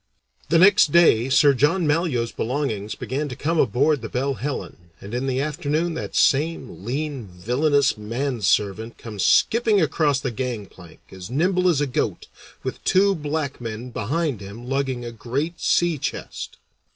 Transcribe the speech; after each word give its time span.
The 0.49 0.57
next 0.57 0.91
day 0.91 1.29
Sir 1.29 1.53
John 1.53 1.85
Malyoe's 1.85 2.31
belongings 2.31 2.95
began 2.95 3.29
to 3.29 3.35
come 3.35 3.59
aboard 3.59 4.01
the 4.01 4.09
Belle 4.09 4.33
Helen, 4.33 4.89
and 4.99 5.13
in 5.13 5.27
the 5.27 5.39
afternoon 5.39 5.93
that 5.93 6.15
same 6.15 6.83
lean, 6.83 7.27
villainous 7.27 7.99
manservant 7.99 8.97
comes 8.97 9.23
skipping 9.23 9.79
across 9.79 10.19
the 10.19 10.31
gangplank 10.31 11.01
as 11.11 11.29
nimble 11.29 11.69
as 11.69 11.81
a 11.81 11.85
goat, 11.85 12.25
with 12.63 12.83
two 12.83 13.13
black 13.13 13.61
men 13.61 13.91
behind 13.91 14.41
him 14.41 14.67
lugging 14.67 15.05
a 15.05 15.11
great 15.11 15.59
sea 15.61 15.99
chest. 15.99 16.57